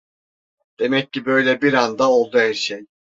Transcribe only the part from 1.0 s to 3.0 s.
ki böyle bir anda oldu herşey.